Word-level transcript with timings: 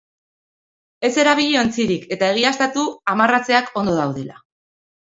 Ez 1.09 1.11
erabili 1.25 1.59
ontzirik, 1.65 2.09
eta 2.17 2.33
egiaztatu 2.37 2.89
amarratzeak 3.17 3.73
ondo 3.85 3.99
daudela. 4.03 4.43